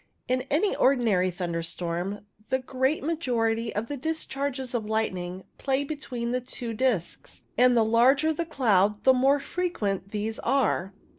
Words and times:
In 0.27 0.41
any 0.49 0.75
ordinary 0.75 1.29
thunderstorm 1.29 2.25
the 2.49 2.57
great 2.57 3.03
majority 3.03 3.71
of 3.75 3.87
the 3.87 3.97
discharges 3.97 4.73
of 4.73 4.87
lightning 4.87 5.43
play 5.59 5.83
between 5.83 6.31
the 6.31 6.41
two 6.41 6.73
discs, 6.73 7.43
and 7.55 7.77
the 7.77 7.85
larger 7.85 8.33
the 8.33 8.43
cloud 8.47 9.03
the 9.03 9.13
more 9.13 9.39
frequent 9.39 10.09
these 10.09 10.39
are. 10.39 10.91